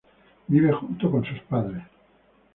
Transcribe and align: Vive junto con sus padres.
Vive 0.47 0.71
junto 0.73 1.11
con 1.11 1.23
sus 1.23 1.39
padres. 1.41 1.83